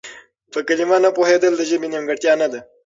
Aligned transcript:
په 0.51 0.59
کلمه 0.67 0.97
نه 1.05 1.09
پوهېدل 1.17 1.53
د 1.57 1.61
ژبې 1.69 1.87
نيمګړتيا 1.91 2.33
نه 2.41 2.47
ده. 2.51 2.59